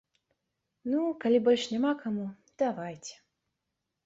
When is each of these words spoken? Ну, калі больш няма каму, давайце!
Ну, 0.93 1.01
калі 1.25 1.39
больш 1.49 1.67
няма 1.75 1.93
каму, 2.01 2.25
давайце! 2.63 3.15